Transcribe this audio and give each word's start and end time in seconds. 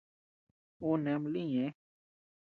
Ú 0.87 0.89
nëʼe 1.01 1.13
ama 1.17 1.27
lï 1.33 1.41
ñëʼe. 1.51 1.67